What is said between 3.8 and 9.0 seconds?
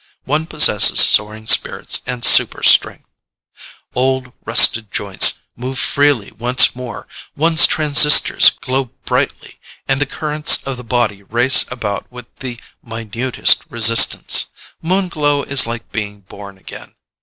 Old, rusted joints move freely once more, one's transistors glow